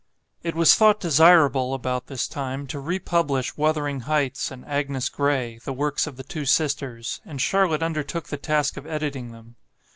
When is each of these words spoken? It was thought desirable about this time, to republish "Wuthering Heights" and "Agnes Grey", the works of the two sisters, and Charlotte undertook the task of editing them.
It 0.41 0.55
was 0.55 0.73
thought 0.73 0.99
desirable 0.99 1.75
about 1.75 2.07
this 2.07 2.27
time, 2.27 2.65
to 2.73 2.79
republish 2.79 3.55
"Wuthering 3.55 3.99
Heights" 3.99 4.49
and 4.49 4.65
"Agnes 4.65 5.09
Grey", 5.09 5.59
the 5.63 5.73
works 5.73 6.07
of 6.07 6.17
the 6.17 6.23
two 6.23 6.43
sisters, 6.43 7.21
and 7.23 7.39
Charlotte 7.39 7.83
undertook 7.83 8.29
the 8.29 8.37
task 8.37 8.77
of 8.77 8.87
editing 8.87 9.31
them. 9.31 9.57